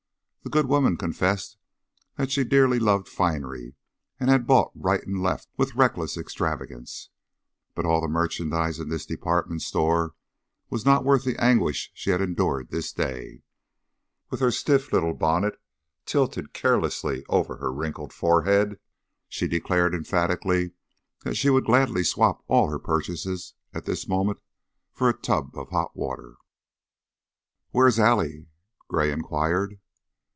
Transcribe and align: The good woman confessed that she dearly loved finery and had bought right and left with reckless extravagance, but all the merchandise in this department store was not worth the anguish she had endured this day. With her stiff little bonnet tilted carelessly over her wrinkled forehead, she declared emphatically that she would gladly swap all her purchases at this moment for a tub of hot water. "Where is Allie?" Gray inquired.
The 0.43 0.49
good 0.49 0.65
woman 0.65 0.97
confessed 0.97 1.57
that 2.15 2.31
she 2.31 2.43
dearly 2.43 2.79
loved 2.79 3.07
finery 3.07 3.75
and 4.19 4.27
had 4.27 4.47
bought 4.47 4.71
right 4.73 5.05
and 5.05 5.21
left 5.21 5.47
with 5.55 5.75
reckless 5.75 6.17
extravagance, 6.17 7.09
but 7.75 7.85
all 7.85 8.01
the 8.01 8.07
merchandise 8.07 8.79
in 8.79 8.89
this 8.89 9.05
department 9.05 9.61
store 9.61 10.15
was 10.71 10.83
not 10.83 11.05
worth 11.05 11.23
the 11.23 11.37
anguish 11.41 11.91
she 11.93 12.09
had 12.09 12.21
endured 12.21 12.69
this 12.69 12.91
day. 12.91 13.43
With 14.31 14.39
her 14.39 14.49
stiff 14.49 14.91
little 14.91 15.13
bonnet 15.13 15.61
tilted 16.07 16.53
carelessly 16.53 17.23
over 17.29 17.57
her 17.57 17.71
wrinkled 17.71 18.11
forehead, 18.11 18.79
she 19.29 19.47
declared 19.47 19.93
emphatically 19.93 20.71
that 21.23 21.35
she 21.37 21.51
would 21.51 21.65
gladly 21.65 22.03
swap 22.03 22.43
all 22.47 22.67
her 22.71 22.79
purchases 22.79 23.53
at 23.75 23.85
this 23.85 24.07
moment 24.07 24.39
for 24.91 25.07
a 25.07 25.13
tub 25.17 25.51
of 25.55 25.69
hot 25.69 25.95
water. 25.95 26.33
"Where 27.69 27.87
is 27.87 27.99
Allie?" 27.99 28.47
Gray 28.87 29.11
inquired. 29.11 29.79